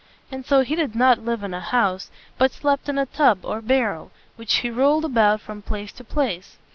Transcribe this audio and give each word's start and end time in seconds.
And 0.31 0.43
so 0.47 0.61
he 0.61 0.73
did 0.75 0.95
not 0.95 1.23
live 1.23 1.43
in 1.43 1.53
a 1.53 1.59
house, 1.61 2.09
but 2.39 2.51
slept 2.51 2.89
in 2.89 2.97
a 2.97 3.05
tub 3.05 3.45
or 3.45 3.61
barrel, 3.61 4.09
which 4.35 4.55
he 4.65 4.71
rolled 4.71 5.05
about 5.05 5.41
from 5.41 5.61
place 5.61 5.91
to 5.91 6.03
place. 6.03 6.57